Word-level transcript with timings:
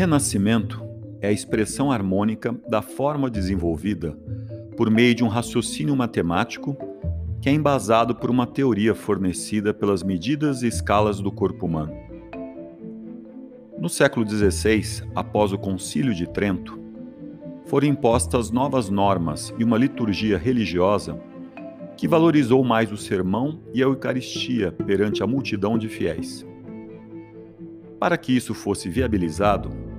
Renascimento 0.00 0.82
é 1.20 1.28
a 1.28 1.32
expressão 1.32 1.92
harmônica 1.92 2.58
da 2.70 2.80
forma 2.80 3.28
desenvolvida 3.28 4.16
por 4.74 4.90
meio 4.90 5.14
de 5.14 5.22
um 5.22 5.28
raciocínio 5.28 5.94
matemático 5.94 6.74
que 7.38 7.50
é 7.50 7.52
embasado 7.52 8.14
por 8.14 8.30
uma 8.30 8.46
teoria 8.46 8.94
fornecida 8.94 9.74
pelas 9.74 10.02
medidas 10.02 10.62
e 10.62 10.68
escalas 10.68 11.20
do 11.20 11.30
corpo 11.30 11.66
humano. 11.66 11.92
No 13.78 13.90
século 13.90 14.26
XVI, 14.26 15.06
após 15.14 15.52
o 15.52 15.58
Concílio 15.58 16.14
de 16.14 16.26
Trento, 16.26 16.80
foram 17.66 17.86
impostas 17.86 18.50
novas 18.50 18.88
normas 18.88 19.52
e 19.58 19.64
uma 19.64 19.76
liturgia 19.76 20.38
religiosa 20.38 21.20
que 21.98 22.08
valorizou 22.08 22.64
mais 22.64 22.90
o 22.90 22.96
sermão 22.96 23.60
e 23.74 23.82
a 23.82 23.86
Eucaristia 23.86 24.72
perante 24.72 25.22
a 25.22 25.26
multidão 25.26 25.76
de 25.76 25.90
fiéis. 25.90 26.46
Para 27.98 28.16
que 28.16 28.34
isso 28.34 28.54
fosse 28.54 28.88
viabilizado, 28.88 29.89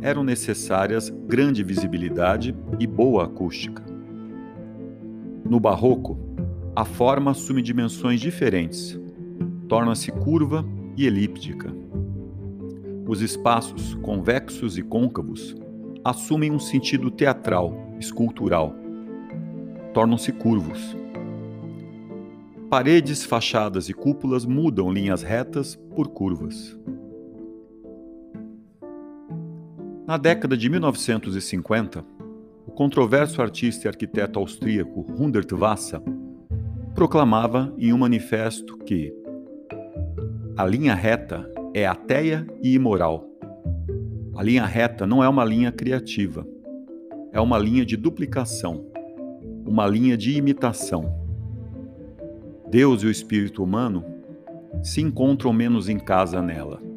eram 0.00 0.22
necessárias 0.22 1.10
grande 1.10 1.62
visibilidade 1.62 2.54
e 2.78 2.86
boa 2.86 3.24
acústica. 3.24 3.82
No 5.44 5.58
Barroco, 5.58 6.18
a 6.76 6.84
forma 6.84 7.32
assume 7.32 7.62
dimensões 7.62 8.20
diferentes, 8.20 8.98
torna-se 9.68 10.12
curva 10.12 10.64
e 10.96 11.06
elíptica. 11.06 11.72
Os 13.06 13.22
espaços 13.22 13.94
convexos 14.02 14.76
e 14.76 14.82
côncavos 14.82 15.56
assumem 16.04 16.52
um 16.52 16.58
sentido 16.58 17.10
teatral, 17.10 17.74
escultural. 17.98 18.74
Tornam-se 19.92 20.30
curvos. 20.32 20.96
Paredes, 22.68 23.24
fachadas 23.24 23.88
e 23.88 23.94
cúpulas 23.94 24.44
mudam 24.44 24.92
linhas 24.92 25.22
retas 25.22 25.74
por 25.96 26.08
curvas. 26.08 26.78
Na 30.08 30.16
década 30.16 30.56
de 30.56 30.70
1950, 30.70 32.02
o 32.66 32.70
controverso 32.70 33.42
artista 33.42 33.86
e 33.86 33.88
arquiteto 33.88 34.38
austríaco 34.38 35.04
Hundert 35.22 35.52
Wassa 35.52 36.02
proclamava 36.94 37.74
em 37.76 37.92
um 37.92 37.98
manifesto 37.98 38.78
que 38.78 39.12
a 40.56 40.64
linha 40.64 40.94
reta 40.94 41.46
é 41.74 41.86
ateia 41.86 42.46
e 42.62 42.72
imoral. 42.72 43.28
A 44.34 44.42
linha 44.42 44.64
reta 44.64 45.06
não 45.06 45.22
é 45.22 45.28
uma 45.28 45.44
linha 45.44 45.70
criativa, 45.70 46.48
é 47.30 47.38
uma 47.38 47.58
linha 47.58 47.84
de 47.84 47.94
duplicação, 47.94 48.86
uma 49.66 49.86
linha 49.86 50.16
de 50.16 50.38
imitação. 50.38 51.14
Deus 52.70 53.02
e 53.02 53.06
o 53.08 53.10
espírito 53.10 53.62
humano 53.62 54.02
se 54.82 55.02
encontram 55.02 55.52
menos 55.52 55.86
em 55.86 55.98
casa 55.98 56.40
nela. 56.40 56.88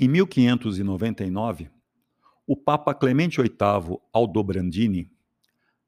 Em 0.00 0.06
1599, 0.06 1.68
o 2.46 2.56
Papa 2.56 2.94
Clemente 2.94 3.42
VIII 3.42 3.98
Aldobrandini 4.12 5.10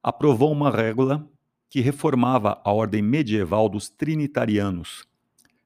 aprovou 0.03 0.51
uma 0.51 0.69
régua 0.69 1.31
que 1.69 1.81
reformava 1.81 2.61
a 2.65 2.73
ordem 2.73 3.03
medieval 3.03 3.69
dos 3.69 3.89
trinitarianos, 3.89 5.07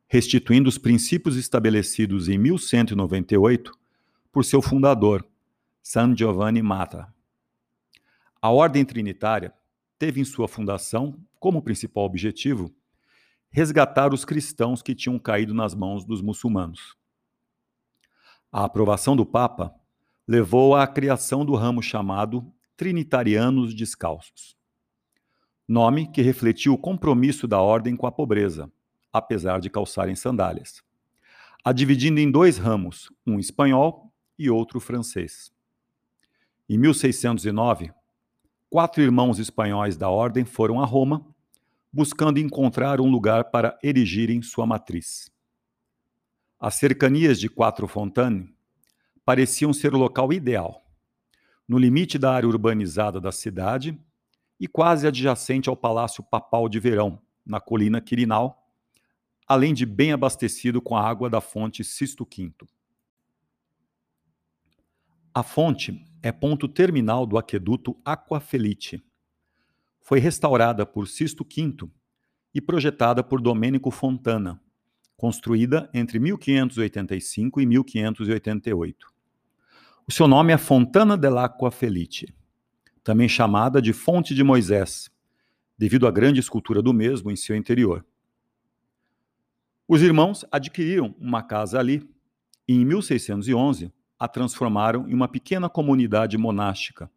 restituindo 0.07 0.69
os 0.69 0.77
princípios 0.77 1.39
estabelecidos 1.39 2.29
em 2.29 2.37
1198 2.37 3.73
por 4.31 4.45
seu 4.45 4.61
fundador, 4.61 5.27
San 5.83 6.15
Giovanni 6.15 6.61
Mata. 6.61 7.11
A 8.43 8.51
ordem 8.51 8.85
trinitária 8.85 9.55
teve 9.99 10.21
em 10.21 10.25
sua 10.25 10.47
fundação 10.47 11.19
como 11.41 11.63
principal 11.63 12.05
objetivo 12.05 12.71
resgatar 13.49 14.13
os 14.13 14.23
cristãos 14.23 14.83
que 14.83 14.95
tinham 14.95 15.19
caído 15.19 15.55
nas 15.55 15.75
mãos 15.75 16.05
dos 16.05 16.21
muçulmanos. 16.21 16.95
A 18.57 18.67
aprovação 18.67 19.17
do 19.17 19.27
Papa 19.27 19.75
levou 20.29 20.77
à 20.77 20.87
criação 20.87 21.45
do 21.45 21.57
ramo 21.57 21.83
chamado 21.83 22.55
Trinitarianos 22.77 23.75
Descalços, 23.75 24.57
nome 25.67 26.07
que 26.07 26.23
refletiu 26.23 26.73
o 26.73 26.79
compromisso 26.79 27.49
da 27.49 27.61
ordem 27.61 27.97
com 27.97 28.07
a 28.07 28.13
pobreza, 28.13 28.71
apesar 29.13 29.59
de 29.59 29.69
calçarem 29.69 30.15
sandálias, 30.15 30.85
a 31.65 31.73
dividindo 31.73 32.21
em 32.21 32.31
dois 32.31 32.57
ramos, 32.57 33.11
um 33.27 33.41
espanhol 33.41 34.13
e 34.39 34.49
outro 34.49 34.79
francês. 34.79 35.53
Em 36.69 36.79
1609, 36.79 37.93
quatro 38.71 39.03
irmãos 39.03 39.41
espanhóis 39.41 39.97
da 39.97 40.09
ordem 40.09 40.45
foram 40.45 40.81
a 40.81 40.85
Roma, 40.85 41.27
buscando 41.93 42.39
encontrar 42.39 43.01
um 43.01 43.11
lugar 43.11 43.51
para 43.51 43.77
erigirem 43.83 44.41
sua 44.43 44.65
matriz. 44.65 45.34
As 46.67 46.77
cercanias 46.77 47.39
de 47.39 47.47
Quatro 47.47 47.87
Fontaine 47.87 48.51
pareciam 49.23 49.71
ser 49.71 49.95
o 49.95 49.99
local 49.99 50.33
ideal, 50.33 50.83
no 51.69 51.77
limite 51.77 52.19
da 52.19 52.33
área 52.33 52.49
urbanizada 52.49 53.21
da 53.21 53.31
cidade 53.31 54.01
e 54.59 54.67
quase 54.67 55.07
adjacente 55.07 55.69
ao 55.69 55.77
Palácio 55.77 56.25
Papal 56.25 56.67
de 56.67 56.81
Verão, 56.81 57.21
na 57.45 57.61
colina 57.61 58.01
Quirinal, 58.01 58.67
além 59.47 59.75
de 59.75 59.85
bem 59.85 60.13
abastecido 60.13 60.81
com 60.81 60.97
a 60.97 61.07
água 61.07 61.29
da 61.29 61.39
fonte 61.39 61.85
Sisto 61.85 62.27
V. 62.35 62.51
A 65.35 65.43
fonte 65.43 66.03
é 66.23 66.33
ponto 66.33 66.67
terminal 66.67 67.27
do 67.27 67.37
aqueduto 67.37 67.95
Aquafelite. 68.03 69.05
Foi 70.01 70.19
restaurada 70.19 70.87
por 70.87 71.09
Sisto 71.09 71.45
V 71.45 71.91
e 72.55 72.61
projetada 72.63 73.23
por 73.23 73.43
Domênico 73.43 73.91
Fontana, 73.91 74.64
construída 75.17 75.89
entre 75.95 76.19
1585 76.19 77.61
e 77.61 77.67
1588. 77.67 79.07
O 80.07 80.13
seu 80.13 80.29
nome 80.29 80.53
é 80.53 80.59
Fontana 80.59 81.17
dell'Acqua 81.17 81.71
Felice, 81.71 82.27
também 83.03 83.29
chamada 83.29 83.81
de 83.81 83.93
Fonte 83.93 84.35
de 84.35 84.43
Moisés, 84.43 85.11
devido 85.79 86.07
à 86.07 86.11
grande 86.11 86.41
escultura 86.41 86.83
do 86.83 86.93
mesmo 86.93 87.31
em 87.31 87.37
seu 87.37 87.57
interior. 87.57 88.05
Os 89.87 90.03
irmãos 90.03 90.45
adquiriram 90.51 91.15
uma 91.19 91.43
casa 91.43 91.79
ali 91.79 92.09
e, 92.67 92.75
em 92.75 92.85
1611, 92.85 93.93
a 94.19 94.29
transformaram 94.29 95.09
em 95.09 95.15
uma 95.15 95.29
pequena 95.29 95.69
comunidade 95.69 96.39
monástica, 96.39 97.11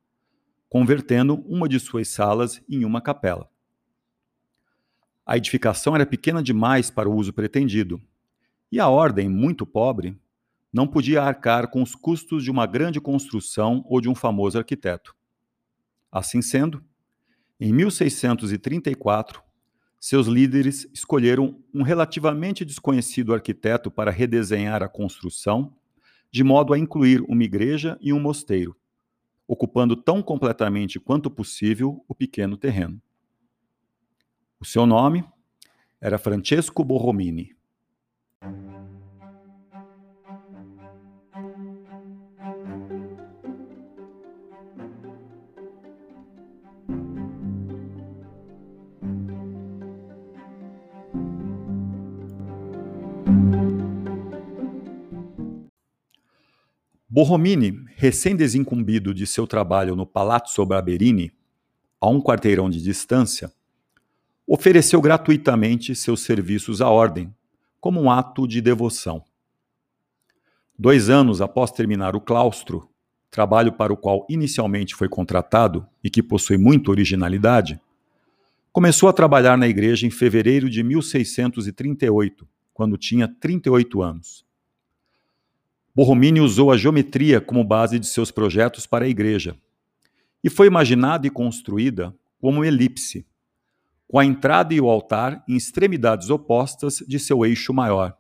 convertendo 0.68 1.36
uma 1.48 1.70
de 1.70 1.80
suas 1.80 2.10
salas 2.10 2.62
em 2.68 2.84
uma 2.84 3.02
capela. 3.02 3.50
A 5.28 5.36
edificação 5.36 5.94
era 5.94 6.06
pequena 6.06 6.42
demais 6.42 6.90
para 6.90 7.10
o 7.10 7.14
uso 7.14 7.34
pretendido, 7.34 8.02
e 8.72 8.80
a 8.80 8.88
ordem, 8.88 9.28
muito 9.28 9.66
pobre, 9.66 10.18
não 10.72 10.88
podia 10.88 11.22
arcar 11.22 11.70
com 11.70 11.84
os 11.84 11.94
custos 11.94 12.46
de 12.46 12.50
uma 12.50 12.66
grande 12.66 13.02
construção 13.02 13.84
ou 13.90 14.00
de 14.00 14.08
um 14.08 14.16
famoso 14.16 14.58
arquiteto. 14.58 15.14
Assim 16.10 16.42
sendo, 16.42 16.82
em 17.60 17.74
1634, 17.74 19.44
seus 20.00 20.28
líderes 20.28 20.88
escolheram 20.94 21.62
um 21.74 21.84
relativamente 21.84 22.64
desconhecido 22.64 23.34
arquiteto 23.34 23.92
para 23.92 24.12
redesenhar 24.12 24.82
a 24.82 24.88
construção, 24.88 25.76
de 26.32 26.42
modo 26.42 26.74
a 26.74 26.80
incluir 26.80 27.22
uma 27.28 27.44
igreja 27.44 27.98
e 28.00 28.14
um 28.14 28.20
mosteiro, 28.22 28.78
ocupando 29.46 29.94
tão 29.94 30.24
completamente 30.24 31.02
quanto 31.02 31.30
possível 31.30 32.02
o 32.08 32.16
pequeno 32.16 32.56
terreno. 32.56 33.02
O 34.60 34.66
seu 34.66 34.88
nome 34.88 35.24
era 36.02 36.18
Francesco 36.18 36.84
Borromini. 36.84 37.56
Borromini, 57.08 57.86
recém-desincumbido 57.96 59.14
de 59.14 59.28
seu 59.28 59.46
trabalho 59.46 59.96
no 59.96 60.06
Palazzo 60.06 60.66
Barberini, 60.66 61.32
a 62.02 62.08
um 62.10 62.20
quarteirão 62.20 62.70
de 62.70 62.82
distância, 62.82 63.52
ofereceu 64.48 65.02
gratuitamente 65.02 65.94
seus 65.94 66.22
serviços 66.22 66.80
à 66.82 66.90
ordem, 66.90 67.34
como 67.82 68.02
um 68.02 68.10
ato 68.10 68.48
de 68.48 68.62
devoção. 68.62 69.22
Dois 70.80 71.10
anos 71.10 71.42
após 71.42 71.70
terminar 71.72 72.16
o 72.16 72.22
claustro, 72.22 72.90
trabalho 73.30 73.74
para 73.74 73.92
o 73.92 73.98
qual 73.98 74.26
inicialmente 74.30 74.96
foi 74.96 75.10
contratado 75.10 75.86
e 76.02 76.10
que 76.10 76.24
possui 76.24 76.58
muita 76.58 76.92
originalidade, 76.92 77.80
começou 78.72 79.10
a 79.10 79.14
trabalhar 79.14 79.58
na 79.58 79.68
igreja 79.68 80.08
em 80.08 80.10
fevereiro 80.10 80.70
de 80.70 80.82
1638, 80.82 82.48
quando 82.74 82.98
tinha 82.98 83.28
38 83.28 84.02
anos. 84.02 84.46
Borromini 85.94 86.40
usou 86.40 86.72
a 86.72 86.78
geometria 86.78 87.42
como 87.42 87.64
base 87.64 88.00
de 88.00 88.08
seus 88.08 88.32
projetos 88.32 88.86
para 88.86 89.06
a 89.06 89.10
igreja 89.10 89.58
e 90.44 90.50
foi 90.50 90.68
imaginada 90.68 91.26
e 91.26 91.30
construída 91.30 92.16
como 92.40 92.64
elipse, 92.64 93.26
com 94.08 94.18
a 94.18 94.26
entrada 94.26 94.74
e 94.74 94.80
o 94.80 94.90
altar 94.90 95.44
em 95.48 95.56
extremidades 95.56 96.30
opostas 96.30 97.04
de 97.08 97.20
seu 97.20 97.46
eixo 97.46 97.74
maior, 97.74 98.18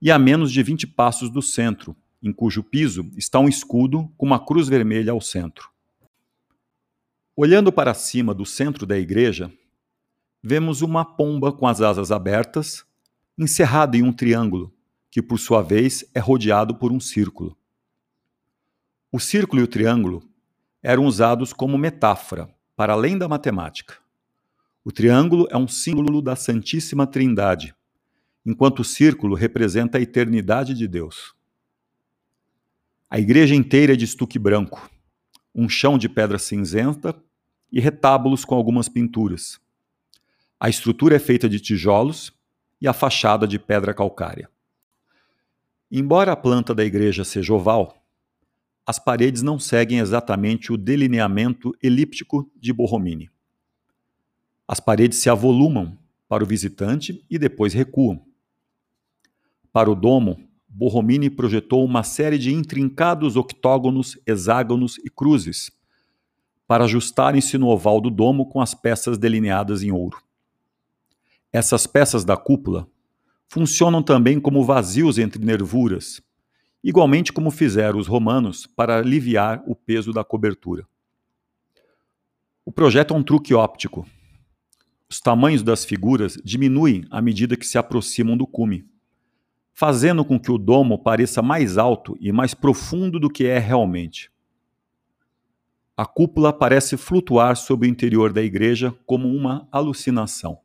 e 0.00 0.10
a 0.10 0.18
menos 0.18 0.50
de 0.50 0.62
20 0.62 0.86
passos 0.86 1.30
do 1.30 1.42
centro, 1.42 1.94
em 2.22 2.32
cujo 2.32 2.62
piso 2.62 3.10
está 3.16 3.38
um 3.38 3.48
escudo 3.48 4.10
com 4.16 4.24
uma 4.24 4.44
cruz 4.44 4.68
vermelha 4.68 5.12
ao 5.12 5.20
centro. 5.20 5.70
Olhando 7.36 7.72
para 7.72 7.94
cima 7.94 8.34
do 8.34 8.46
centro 8.46 8.86
da 8.86 8.98
igreja, 8.98 9.52
vemos 10.42 10.82
uma 10.82 11.04
pomba 11.04 11.52
com 11.52 11.66
as 11.66 11.80
asas 11.80 12.10
abertas, 12.10 12.84
encerrada 13.38 13.96
em 13.96 14.02
um 14.02 14.12
triângulo, 14.12 14.72
que 15.10 15.22
por 15.22 15.38
sua 15.38 15.62
vez 15.62 16.04
é 16.14 16.20
rodeado 16.20 16.74
por 16.74 16.90
um 16.90 17.00
círculo. 17.00 17.56
O 19.10 19.20
círculo 19.20 19.60
e 19.60 19.64
o 19.64 19.68
triângulo 19.68 20.22
eram 20.82 21.04
usados 21.04 21.52
como 21.52 21.78
metáfora, 21.78 22.52
para 22.74 22.94
além 22.94 23.16
da 23.16 23.28
matemática. 23.28 24.01
O 24.84 24.90
triângulo 24.90 25.46
é 25.48 25.56
um 25.56 25.68
símbolo 25.68 26.20
da 26.20 26.34
Santíssima 26.34 27.06
Trindade, 27.06 27.72
enquanto 28.44 28.80
o 28.80 28.84
círculo 28.84 29.36
representa 29.36 29.96
a 29.96 30.00
eternidade 30.00 30.74
de 30.74 30.88
Deus. 30.88 31.36
A 33.08 33.20
igreja 33.20 33.54
inteira 33.54 33.92
é 33.92 33.96
de 33.96 34.04
estuque 34.04 34.40
branco, 34.40 34.90
um 35.54 35.68
chão 35.68 35.96
de 35.96 36.08
pedra 36.08 36.36
cinzenta 36.36 37.14
e 37.70 37.78
retábulos 37.78 38.44
com 38.44 38.56
algumas 38.56 38.88
pinturas. 38.88 39.60
A 40.58 40.68
estrutura 40.68 41.14
é 41.14 41.20
feita 41.20 41.48
de 41.48 41.60
tijolos 41.60 42.32
e 42.80 42.88
a 42.88 42.92
fachada 42.92 43.46
de 43.46 43.60
pedra 43.60 43.94
calcária. 43.94 44.50
Embora 45.90 46.32
a 46.32 46.36
planta 46.36 46.74
da 46.74 46.84
igreja 46.84 47.22
seja 47.22 47.54
oval, 47.54 48.02
as 48.84 48.98
paredes 48.98 49.42
não 49.42 49.60
seguem 49.60 50.00
exatamente 50.00 50.72
o 50.72 50.76
delineamento 50.76 51.72
elíptico 51.80 52.50
de 52.56 52.72
Borromini. 52.72 53.30
As 54.66 54.80
paredes 54.80 55.18
se 55.18 55.28
avolumam 55.28 55.98
para 56.28 56.42
o 56.44 56.46
visitante 56.46 57.24
e 57.28 57.38
depois 57.38 57.72
recuam. 57.72 58.24
Para 59.72 59.90
o 59.90 59.94
domo, 59.94 60.48
Borromini 60.68 61.28
projetou 61.28 61.84
uma 61.84 62.02
série 62.02 62.38
de 62.38 62.52
intrincados 62.52 63.36
octógonos, 63.36 64.18
hexágonos 64.26 64.98
e 64.98 65.10
cruzes 65.10 65.70
para 66.66 66.84
ajustarem-se 66.84 67.58
no 67.58 67.68
oval 67.68 68.00
do 68.00 68.08
domo 68.08 68.46
com 68.46 68.58
as 68.58 68.72
peças 68.72 69.18
delineadas 69.18 69.82
em 69.82 69.92
ouro. 69.92 70.22
Essas 71.52 71.86
peças 71.86 72.24
da 72.24 72.34
cúpula 72.34 72.88
funcionam 73.46 74.02
também 74.02 74.40
como 74.40 74.64
vazios 74.64 75.18
entre 75.18 75.44
nervuras, 75.44 76.22
igualmente 76.82 77.30
como 77.30 77.50
fizeram 77.50 77.98
os 77.98 78.06
romanos 78.06 78.66
para 78.66 78.96
aliviar 78.96 79.62
o 79.66 79.76
peso 79.76 80.14
da 80.14 80.24
cobertura. 80.24 80.86
O 82.64 82.72
projeto 82.72 83.12
é 83.12 83.16
um 83.18 83.22
truque 83.22 83.52
óptico. 83.52 84.06
Os 85.12 85.20
tamanhos 85.20 85.62
das 85.62 85.84
figuras 85.84 86.40
diminuem 86.42 87.04
à 87.10 87.20
medida 87.20 87.54
que 87.54 87.66
se 87.66 87.76
aproximam 87.76 88.34
do 88.34 88.46
cume, 88.46 88.88
fazendo 89.70 90.24
com 90.24 90.40
que 90.40 90.50
o 90.50 90.56
domo 90.56 90.98
pareça 90.98 91.42
mais 91.42 91.76
alto 91.76 92.16
e 92.18 92.32
mais 92.32 92.54
profundo 92.54 93.20
do 93.20 93.28
que 93.28 93.44
é 93.44 93.58
realmente. 93.58 94.32
A 95.94 96.06
cúpula 96.06 96.50
parece 96.50 96.96
flutuar 96.96 97.58
sobre 97.58 97.86
o 97.86 97.90
interior 97.90 98.32
da 98.32 98.42
igreja 98.42 98.90
como 99.04 99.28
uma 99.28 99.68
alucinação. 99.70 100.58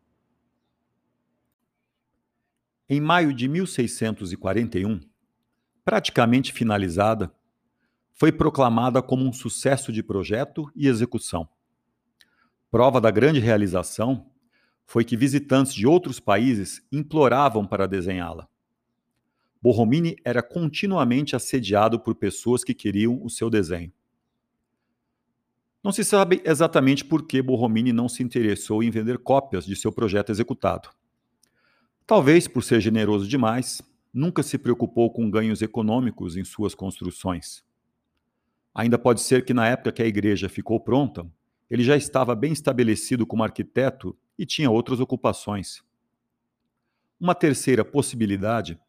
Em 2.87 3.01
maio 3.01 3.33
de 3.33 3.49
1641, 3.49 5.01
praticamente 5.83 6.53
finalizada, 6.53 7.29
foi 8.13 8.31
proclamada 8.31 9.01
como 9.01 9.25
um 9.25 9.33
sucesso 9.33 9.91
de 9.91 10.01
projeto 10.01 10.71
e 10.73 10.87
execução. 10.87 11.49
Prova 12.71 13.01
da 13.01 13.11
grande 13.11 13.41
realização 13.41 14.25
foi 14.87 15.03
que 15.03 15.17
visitantes 15.17 15.73
de 15.73 15.85
outros 15.85 16.17
países 16.17 16.81
imploravam 16.89 17.67
para 17.67 17.85
desenhá-la. 17.85 18.47
Borromini 19.61 20.15
era 20.23 20.41
continuamente 20.41 21.35
assediado 21.35 21.99
por 21.99 22.15
pessoas 22.15 22.63
que 22.63 22.73
queriam 22.73 23.21
o 23.21 23.29
seu 23.29 23.49
desenho. 23.49 23.91
Não 25.83 25.91
se 25.91 26.05
sabe 26.05 26.41
exatamente 26.45 27.03
por 27.03 27.27
que 27.27 27.41
Borromini 27.41 27.91
não 27.91 28.07
se 28.07 28.23
interessou 28.23 28.81
em 28.81 28.89
vender 28.89 29.17
cópias 29.17 29.65
de 29.65 29.75
seu 29.75 29.91
projeto 29.91 30.31
executado. 30.31 30.89
Talvez 32.05 32.47
por 32.47 32.63
ser 32.63 32.79
generoso 32.79 33.27
demais, 33.27 33.81
nunca 34.13 34.41
se 34.41 34.57
preocupou 34.57 35.11
com 35.11 35.29
ganhos 35.29 35.61
econômicos 35.61 36.37
em 36.37 36.45
suas 36.45 36.73
construções. 36.73 37.61
Ainda 38.73 38.97
pode 38.97 39.19
ser 39.19 39.43
que 39.43 39.53
na 39.53 39.67
época 39.67 39.91
que 39.91 40.01
a 40.01 40.07
igreja 40.07 40.47
ficou 40.47 40.79
pronta, 40.79 41.29
ele 41.69 41.83
já 41.83 41.95
estava 41.95 42.35
bem 42.35 42.53
estabelecido 42.53 43.25
como 43.25 43.43
arquiteto 43.43 44.17
e 44.37 44.45
tinha 44.45 44.69
outras 44.69 44.99
ocupações. 44.99 45.83
Uma 47.19 47.33
terceira 47.33 47.83
possibilidade 47.83 48.79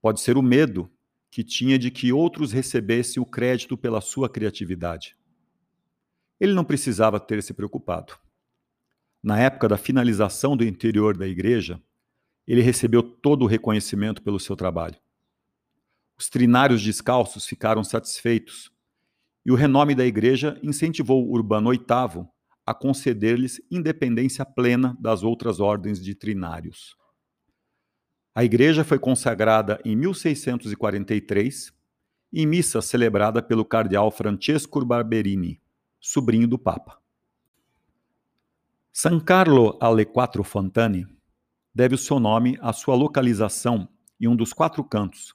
pode 0.00 0.20
ser 0.20 0.36
o 0.36 0.42
medo 0.42 0.90
que 1.30 1.44
tinha 1.44 1.78
de 1.78 1.90
que 1.90 2.12
outros 2.12 2.52
recebessem 2.52 3.22
o 3.22 3.26
crédito 3.26 3.76
pela 3.76 4.00
sua 4.00 4.28
criatividade. 4.28 5.16
Ele 6.38 6.52
não 6.52 6.64
precisava 6.64 7.20
ter 7.20 7.42
se 7.42 7.54
preocupado. 7.54 8.18
Na 9.22 9.38
época 9.38 9.68
da 9.68 9.78
finalização 9.78 10.56
do 10.56 10.64
interior 10.64 11.16
da 11.16 11.28
igreja, 11.28 11.80
ele 12.46 12.60
recebeu 12.60 13.02
todo 13.02 13.42
o 13.42 13.46
reconhecimento 13.46 14.20
pelo 14.20 14.40
seu 14.40 14.56
trabalho. 14.56 14.96
Os 16.18 16.28
trinários 16.28 16.82
descalços 16.82 17.46
ficaram 17.46 17.84
satisfeitos 17.84 18.71
e 19.44 19.50
o 19.50 19.54
renome 19.54 19.94
da 19.94 20.04
igreja 20.04 20.58
incentivou 20.62 21.28
Urbano 21.28 21.70
VIII 21.70 22.26
a 22.64 22.72
conceder-lhes 22.72 23.60
independência 23.70 24.44
plena 24.44 24.96
das 25.00 25.22
outras 25.22 25.58
ordens 25.58 26.02
de 26.02 26.14
trinários. 26.14 26.96
A 28.34 28.44
igreja 28.44 28.84
foi 28.84 28.98
consagrada 28.98 29.80
em 29.84 29.96
1643 29.96 31.72
em 32.32 32.46
missa 32.46 32.80
celebrada 32.80 33.42
pelo 33.42 33.64
cardeal 33.64 34.10
Francesco 34.10 34.82
Barberini, 34.84 35.60
sobrinho 36.00 36.48
do 36.48 36.58
Papa. 36.58 36.98
San 38.90 39.20
Carlo 39.20 39.76
alle 39.80 40.06
Quattro 40.06 40.42
Fontane 40.42 41.06
deve 41.74 41.94
o 41.94 41.98
seu 41.98 42.18
nome 42.18 42.56
à 42.60 42.72
sua 42.72 42.94
localização 42.94 43.88
em 44.20 44.28
um 44.28 44.36
dos 44.36 44.52
quatro 44.52 44.84
cantos, 44.84 45.34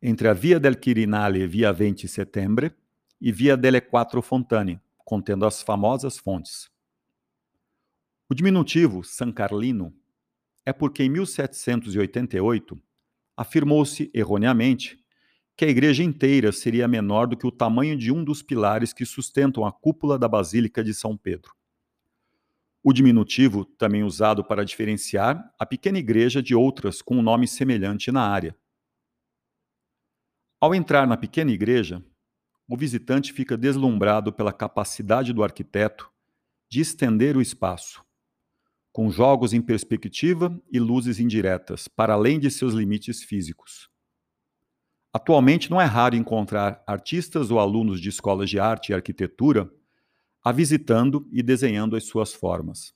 entre 0.00 0.28
a 0.28 0.32
Via 0.32 0.60
del 0.60 0.76
Quirinale 0.76 1.40
e 1.40 1.46
Via 1.46 1.72
20 1.72 2.06
Settembre 2.06 2.72
e 3.20 3.32
Via 3.32 3.56
delle 3.56 3.80
Quattro 3.80 4.20
Fontane, 4.20 4.80
contendo 4.98 5.46
as 5.46 5.62
famosas 5.62 6.18
fontes. 6.18 6.70
O 8.28 8.34
diminutivo 8.34 9.04
San 9.04 9.30
Carlino 9.30 9.94
é 10.64 10.72
porque 10.72 11.02
em 11.02 11.08
1788 11.10 12.80
afirmou-se 13.36 14.10
erroneamente 14.14 14.98
que 15.56 15.64
a 15.64 15.68
igreja 15.68 16.02
inteira 16.02 16.50
seria 16.50 16.88
menor 16.88 17.26
do 17.26 17.36
que 17.36 17.46
o 17.46 17.52
tamanho 17.52 17.96
de 17.96 18.10
um 18.10 18.24
dos 18.24 18.42
pilares 18.42 18.92
que 18.92 19.04
sustentam 19.04 19.64
a 19.64 19.72
cúpula 19.72 20.18
da 20.18 20.26
Basílica 20.26 20.82
de 20.82 20.92
São 20.92 21.16
Pedro. 21.16 21.54
O 22.82 22.92
diminutivo, 22.92 23.64
também 23.64 24.02
usado 24.02 24.44
para 24.44 24.64
diferenciar 24.64 25.52
a 25.58 25.64
pequena 25.64 25.98
igreja 25.98 26.42
de 26.42 26.54
outras 26.54 27.00
com 27.00 27.16
um 27.16 27.22
nome 27.22 27.46
semelhante 27.46 28.10
na 28.10 28.28
área. 28.28 28.56
Ao 30.60 30.74
entrar 30.74 31.06
na 31.06 31.16
pequena 31.16 31.50
igreja, 31.50 32.04
o 32.68 32.76
visitante 32.76 33.32
fica 33.32 33.56
deslumbrado 33.56 34.32
pela 34.32 34.52
capacidade 34.52 35.32
do 35.32 35.42
arquiteto 35.42 36.10
de 36.68 36.80
estender 36.80 37.36
o 37.36 37.42
espaço, 37.42 38.04
com 38.92 39.10
jogos 39.10 39.52
em 39.52 39.60
perspectiva 39.60 40.60
e 40.72 40.78
luzes 40.78 41.18
indiretas, 41.18 41.88
para 41.88 42.14
além 42.14 42.38
de 42.38 42.50
seus 42.50 42.74
limites 42.74 43.22
físicos. 43.22 43.88
Atualmente 45.12 45.70
não 45.70 45.80
é 45.80 45.84
raro 45.84 46.16
encontrar 46.16 46.82
artistas 46.86 47.50
ou 47.50 47.60
alunos 47.60 48.00
de 48.00 48.08
escolas 48.08 48.50
de 48.50 48.58
arte 48.58 48.90
e 48.90 48.94
arquitetura 48.94 49.70
a 50.42 50.52
visitando 50.52 51.26
e 51.32 51.42
desenhando 51.42 51.96
as 51.96 52.04
suas 52.04 52.34
formas. 52.34 52.92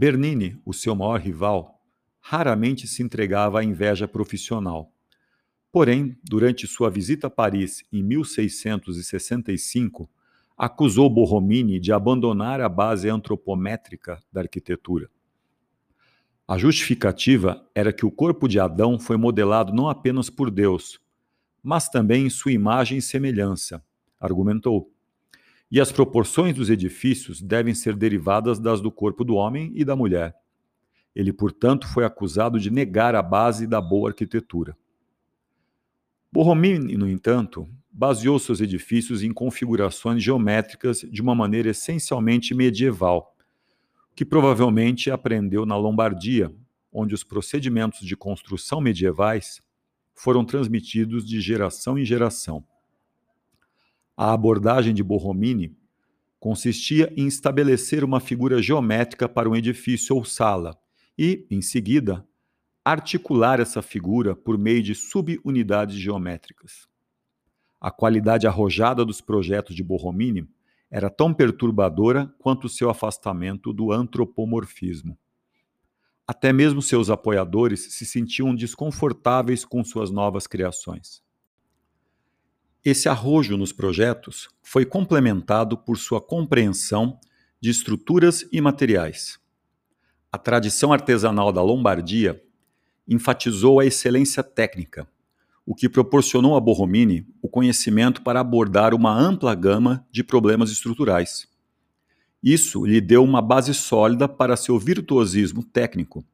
Bernini, 0.00 0.58
o 0.64 0.72
seu 0.72 0.96
maior 0.96 1.20
rival, 1.20 1.78
raramente 2.22 2.88
se 2.88 3.02
entregava 3.02 3.60
à 3.60 3.64
inveja 3.64 4.08
profissional. 4.08 4.90
Porém, 5.70 6.18
durante 6.24 6.66
sua 6.66 6.88
visita 6.88 7.26
a 7.26 7.30
Paris 7.30 7.84
em 7.92 8.02
1665, 8.02 10.08
acusou 10.56 11.10
Borromini 11.10 11.78
de 11.78 11.92
abandonar 11.92 12.62
a 12.62 12.68
base 12.68 13.10
antropométrica 13.10 14.18
da 14.32 14.40
arquitetura. 14.40 15.10
A 16.48 16.56
justificativa 16.56 17.62
era 17.74 17.92
que 17.92 18.06
o 18.06 18.10
corpo 18.10 18.48
de 18.48 18.58
Adão 18.58 18.98
foi 18.98 19.18
modelado 19.18 19.70
não 19.70 19.86
apenas 19.86 20.30
por 20.30 20.50
Deus, 20.50 20.98
mas 21.62 21.90
também 21.90 22.24
em 22.24 22.30
sua 22.30 22.52
imagem 22.52 22.96
e 22.96 23.02
semelhança, 23.02 23.84
argumentou 24.18 24.90
e 25.70 25.80
as 25.80 25.92
proporções 25.92 26.54
dos 26.54 26.68
edifícios 26.68 27.40
devem 27.40 27.74
ser 27.74 27.94
derivadas 27.94 28.58
das 28.58 28.80
do 28.80 28.90
corpo 28.90 29.24
do 29.24 29.34
homem 29.34 29.70
e 29.74 29.84
da 29.84 29.94
mulher. 29.94 30.34
Ele, 31.14 31.32
portanto, 31.32 31.86
foi 31.86 32.04
acusado 32.04 32.58
de 32.58 32.70
negar 32.70 33.14
a 33.14 33.22
base 33.22 33.66
da 33.66 33.80
boa 33.80 34.10
arquitetura. 34.10 34.76
Borromini, 36.32 36.96
no 36.96 37.08
entanto, 37.08 37.68
baseou 37.90 38.38
seus 38.38 38.60
edifícios 38.60 39.22
em 39.22 39.32
configurações 39.32 40.22
geométricas 40.22 41.00
de 41.00 41.20
uma 41.20 41.34
maneira 41.34 41.70
essencialmente 41.70 42.54
medieval, 42.54 43.36
que 44.14 44.24
provavelmente 44.24 45.10
aprendeu 45.10 45.66
na 45.66 45.76
Lombardia, 45.76 46.52
onde 46.92 47.14
os 47.14 47.24
procedimentos 47.24 48.00
de 48.00 48.16
construção 48.16 48.80
medievais 48.80 49.60
foram 50.14 50.44
transmitidos 50.44 51.24
de 51.24 51.40
geração 51.40 51.98
em 51.98 52.04
geração. 52.04 52.64
A 54.22 54.34
abordagem 54.34 54.92
de 54.92 55.02
Borromini 55.02 55.74
consistia 56.38 57.10
em 57.16 57.26
estabelecer 57.26 58.04
uma 58.04 58.20
figura 58.20 58.60
geométrica 58.60 59.26
para 59.26 59.48
um 59.48 59.56
edifício 59.56 60.14
ou 60.14 60.26
sala 60.26 60.78
e, 61.16 61.46
em 61.50 61.62
seguida, 61.62 62.28
articular 62.84 63.60
essa 63.60 63.80
figura 63.80 64.36
por 64.36 64.58
meio 64.58 64.82
de 64.82 64.94
subunidades 64.94 65.96
geométricas. 65.96 66.86
A 67.80 67.90
qualidade 67.90 68.46
arrojada 68.46 69.06
dos 69.06 69.22
projetos 69.22 69.74
de 69.74 69.82
Borromini 69.82 70.46
era 70.90 71.08
tão 71.08 71.32
perturbadora 71.32 72.30
quanto 72.40 72.68
seu 72.68 72.90
afastamento 72.90 73.72
do 73.72 73.90
antropomorfismo. 73.90 75.16
Até 76.26 76.52
mesmo 76.52 76.82
seus 76.82 77.08
apoiadores 77.08 77.94
se 77.94 78.04
sentiam 78.04 78.54
desconfortáveis 78.54 79.64
com 79.64 79.82
suas 79.82 80.10
novas 80.10 80.46
criações. 80.46 81.22
Esse 82.82 83.10
arrojo 83.10 83.58
nos 83.58 83.72
projetos 83.72 84.48
foi 84.62 84.86
complementado 84.86 85.76
por 85.76 85.98
sua 85.98 86.18
compreensão 86.18 87.18
de 87.60 87.68
estruturas 87.68 88.48
e 88.50 88.58
materiais. 88.58 89.38
A 90.32 90.38
tradição 90.38 90.90
artesanal 90.90 91.52
da 91.52 91.60
Lombardia 91.60 92.42
enfatizou 93.06 93.80
a 93.80 93.84
excelência 93.84 94.42
técnica, 94.42 95.06
o 95.66 95.74
que 95.74 95.90
proporcionou 95.90 96.56
a 96.56 96.60
Borromini 96.60 97.26
o 97.42 97.50
conhecimento 97.50 98.22
para 98.22 98.40
abordar 98.40 98.94
uma 98.94 99.12
ampla 99.12 99.54
gama 99.54 100.06
de 100.10 100.24
problemas 100.24 100.70
estruturais. 100.70 101.46
Isso 102.42 102.86
lhe 102.86 103.00
deu 103.00 103.22
uma 103.22 103.42
base 103.42 103.74
sólida 103.74 104.26
para 104.26 104.56
seu 104.56 104.78
virtuosismo 104.78 105.62
técnico, 105.62 106.24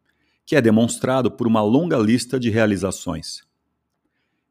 que 0.44 0.54
é 0.54 0.60
demonstrado 0.60 1.28
por 1.28 1.48
uma 1.48 1.60
longa 1.60 1.98
lista 1.98 2.38
de 2.38 2.50
realizações. 2.50 3.45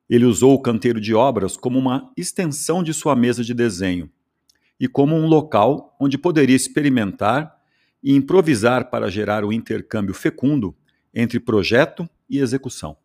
Ele 0.09 0.25
usou 0.25 0.53
o 0.53 0.61
canteiro 0.61 1.01
de 1.01 1.13
obras 1.13 1.57
como 1.57 1.79
uma 1.79 2.11
extensão 2.15 2.83
de 2.83 2.93
sua 2.93 3.15
mesa 3.15 3.43
de 3.43 3.53
desenho 3.53 4.09
e 4.79 4.87
como 4.87 5.15
um 5.15 5.25
local 5.25 5.95
onde 5.99 6.17
poderia 6.17 6.55
experimentar 6.55 7.55
e 8.03 8.13
improvisar 8.13 8.89
para 8.89 9.09
gerar 9.09 9.43
o 9.43 9.47
um 9.47 9.53
intercâmbio 9.53 10.13
fecundo 10.13 10.75
entre 11.13 11.39
projeto 11.39 12.07
e 12.29 12.39
execução. 12.39 12.97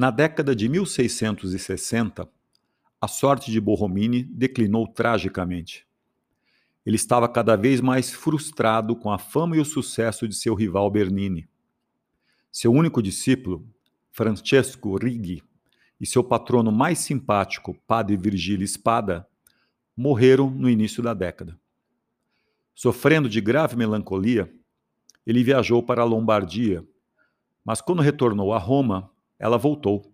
Na 0.00 0.10
década 0.10 0.56
de 0.56 0.66
1660, 0.66 2.26
a 2.98 3.06
sorte 3.06 3.50
de 3.50 3.60
Borromini 3.60 4.22
declinou 4.22 4.88
tragicamente. 4.88 5.86
Ele 6.86 6.96
estava 6.96 7.28
cada 7.28 7.54
vez 7.54 7.82
mais 7.82 8.10
frustrado 8.10 8.96
com 8.96 9.12
a 9.12 9.18
fama 9.18 9.58
e 9.58 9.60
o 9.60 9.64
sucesso 9.66 10.26
de 10.26 10.34
seu 10.34 10.54
rival 10.54 10.90
Bernini. 10.90 11.46
Seu 12.50 12.72
único 12.72 13.02
discípulo, 13.02 13.68
Francesco 14.10 14.96
Righi, 14.96 15.42
e 16.00 16.06
seu 16.06 16.24
patrono 16.24 16.72
mais 16.72 17.00
simpático, 17.00 17.76
Padre 17.86 18.16
Virgílio 18.16 18.64
Espada, 18.64 19.28
morreram 19.94 20.48
no 20.50 20.70
início 20.70 21.02
da 21.02 21.12
década. 21.12 21.60
Sofrendo 22.74 23.28
de 23.28 23.42
grave 23.42 23.76
melancolia, 23.76 24.50
ele 25.26 25.44
viajou 25.44 25.82
para 25.82 26.00
a 26.00 26.06
Lombardia, 26.06 26.82
mas 27.62 27.82
quando 27.82 28.00
retornou 28.00 28.54
a 28.54 28.58
Roma, 28.58 29.09
ela 29.40 29.56
voltou 29.56 30.12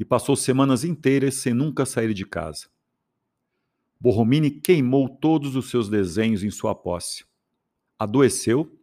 e 0.00 0.04
passou 0.04 0.34
semanas 0.34 0.82
inteiras 0.82 1.34
sem 1.34 1.52
nunca 1.52 1.84
sair 1.84 2.14
de 2.14 2.24
casa. 2.24 2.66
Borromini 4.00 4.50
queimou 4.50 5.08
todos 5.08 5.54
os 5.54 5.68
seus 5.68 5.88
desenhos 5.88 6.42
em 6.42 6.50
sua 6.50 6.74
posse. 6.74 7.24
Adoeceu 7.98 8.76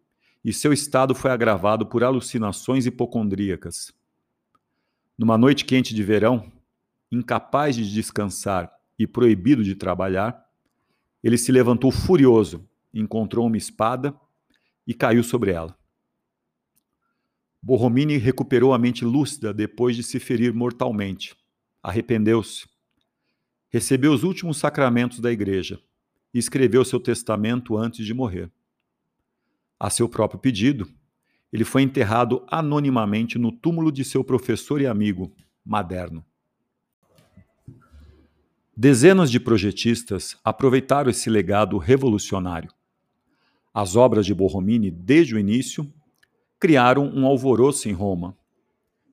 e 0.46 0.54
seu 0.54 0.72
estado 0.72 1.14
foi 1.14 1.32
agravado 1.32 1.86
por 1.86 2.04
alucinações 2.04 2.86
hipocondríacas. 2.86 3.92
Numa 5.18 5.38
noite 5.38 5.66
quente 5.66 5.94
de 5.94 6.04
verão, 6.04 6.52
incapaz 7.12 7.76
de 7.76 7.92
descansar 7.92 8.72
e 8.98 9.06
proibido 9.06 9.64
de 9.64 9.76
trabalhar, 9.76 10.46
ele 11.24 11.38
se 11.38 11.52
levantou 11.52 11.92
furioso, 11.92 12.68
encontrou 12.94 13.46
uma 13.48 13.58
espada 13.58 14.16
e 14.88 14.94
caiu 14.94 15.24
sobre 15.24 15.52
ela. 15.52 15.78
Borromini 17.64 18.18
recuperou 18.18 18.74
a 18.74 18.80
mente 18.80 19.06
lúcida 19.06 19.54
depois 19.54 19.96
de 19.96 20.02
se 20.02 20.20
ferir 20.20 20.54
mortalmente. 20.54 21.36
Arrependeu-se. 21.84 22.68
Recebeu 23.70 24.12
os 24.14 24.24
últimos 24.24 24.58
sacramentos 24.58 25.20
da 25.20 25.32
igreja 25.32 25.80
e 26.34 26.40
escreveu 26.40 26.84
seu 26.84 27.00
testamento 27.00 27.78
antes 27.78 28.06
de 28.06 28.14
morrer. 28.14 28.52
A 29.80 29.90
seu 29.90 30.10
próprio 30.10 30.40
pedido, 30.40 30.90
ele 31.54 31.64
foi 31.64 31.84
enterrado 31.84 32.44
anonimamente 32.48 33.38
no 33.38 33.52
túmulo 33.52 33.92
de 33.92 34.04
seu 34.04 34.24
professor 34.24 34.82
e 34.82 34.88
amigo, 34.88 35.32
Maderno. 35.64 36.26
Dezenas 38.76 39.30
de 39.30 39.40
projetistas 39.40 40.36
aproveitaram 40.44 41.12
esse 41.12 41.30
legado 41.30 41.78
revolucionário. 41.78 42.74
As 43.74 43.96
obras 43.96 44.26
de 44.26 44.34
Borromini, 44.34 44.90
desde 44.90 45.36
o 45.36 45.40
início, 45.40 45.92
criaram 46.62 47.12
um 47.12 47.26
alvoroço 47.26 47.90
em 47.90 47.92
Roma, 47.92 48.38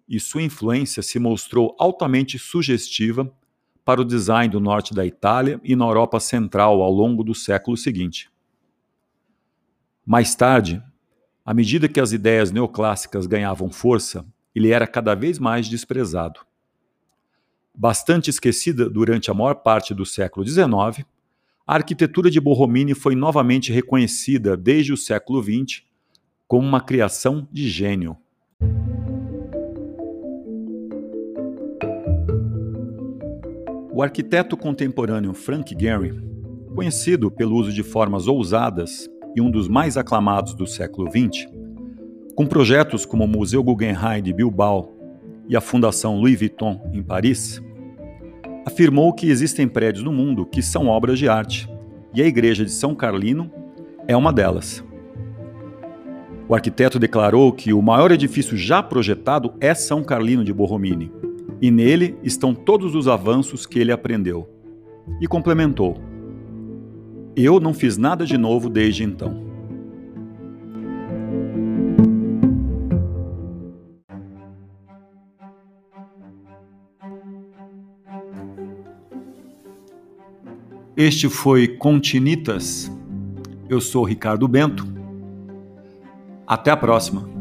e 0.06 0.20
sua 0.20 0.42
influência 0.42 1.02
se 1.02 1.18
mostrou 1.18 1.74
altamente 1.78 2.38
sugestiva 2.38 3.32
para 3.86 4.02
o 4.02 4.04
design 4.04 4.52
do 4.52 4.60
norte 4.60 4.92
da 4.92 5.06
Itália 5.06 5.58
e 5.64 5.74
na 5.74 5.86
Europa 5.86 6.20
Central 6.20 6.82
ao 6.82 6.92
longo 6.92 7.24
do 7.24 7.34
século 7.34 7.74
seguinte. 7.74 8.30
Mais 10.04 10.34
tarde, 10.34 10.82
à 11.42 11.54
medida 11.54 11.88
que 11.88 11.98
as 11.98 12.12
ideias 12.12 12.52
neoclássicas 12.52 13.26
ganhavam 13.26 13.70
força, 13.70 14.26
ele 14.54 14.70
era 14.70 14.86
cada 14.86 15.14
vez 15.14 15.38
mais 15.38 15.66
desprezado. 15.68 16.40
Bastante 17.74 18.28
esquecida 18.28 18.90
durante 18.90 19.30
a 19.30 19.34
maior 19.34 19.54
parte 19.54 19.94
do 19.94 20.04
século 20.04 20.46
XIX, 20.46 21.06
a 21.66 21.74
arquitetura 21.76 22.30
de 22.30 22.40
Borromini 22.40 22.92
foi 22.92 23.14
novamente 23.14 23.72
reconhecida 23.72 24.54
desde 24.54 24.92
o 24.92 24.98
século 24.98 25.42
XX 25.42 25.87
como 26.48 26.66
uma 26.66 26.80
criação 26.80 27.46
de 27.52 27.68
gênio. 27.68 28.16
O 33.92 34.02
arquiteto 34.02 34.56
contemporâneo 34.56 35.34
Frank 35.34 35.76
Gehry, 35.78 36.18
conhecido 36.74 37.30
pelo 37.30 37.54
uso 37.54 37.70
de 37.70 37.82
formas 37.82 38.26
ousadas 38.26 39.10
e 39.36 39.42
um 39.42 39.50
dos 39.50 39.68
mais 39.68 39.98
aclamados 39.98 40.54
do 40.54 40.66
século 40.66 41.10
XX, 41.10 41.46
com 42.34 42.46
projetos 42.46 43.04
como 43.04 43.24
o 43.24 43.28
Museu 43.28 43.62
Guggenheim 43.62 44.22
de 44.22 44.32
Bilbao 44.32 44.96
e 45.48 45.56
a 45.56 45.60
Fundação 45.60 46.18
Louis 46.18 46.38
Vuitton 46.38 46.80
em 46.94 47.02
Paris, 47.02 47.60
afirmou 48.64 49.12
que 49.12 49.28
existem 49.28 49.68
prédios 49.68 50.04
no 50.04 50.12
mundo 50.12 50.46
que 50.46 50.62
são 50.62 50.86
obras 50.86 51.18
de 51.18 51.28
arte, 51.28 51.68
e 52.14 52.22
a 52.22 52.26
Igreja 52.26 52.64
de 52.64 52.70
São 52.70 52.94
Carlino 52.94 53.50
é 54.06 54.16
uma 54.16 54.32
delas. 54.32 54.87
O 56.48 56.54
arquiteto 56.54 56.98
declarou 56.98 57.52
que 57.52 57.74
o 57.74 57.82
maior 57.82 58.10
edifício 58.10 58.56
já 58.56 58.82
projetado 58.82 59.52
é 59.60 59.74
São 59.74 60.02
Carlino 60.02 60.42
de 60.42 60.50
Borromini, 60.50 61.12
e 61.60 61.70
nele 61.70 62.16
estão 62.22 62.54
todos 62.54 62.94
os 62.94 63.06
avanços 63.06 63.66
que 63.66 63.78
ele 63.78 63.92
aprendeu. 63.92 64.48
E 65.20 65.26
complementou: 65.26 65.98
Eu 67.36 67.60
não 67.60 67.74
fiz 67.74 67.98
nada 67.98 68.24
de 68.24 68.38
novo 68.38 68.70
desde 68.70 69.04
então. 69.04 69.46
Este 80.96 81.28
foi 81.28 81.68
Continitas. 81.68 82.90
Eu 83.68 83.82
sou 83.82 84.02
Ricardo 84.02 84.48
Bento 84.48 84.97
até 86.48 86.70
a 86.70 86.76
próxima! 86.76 87.37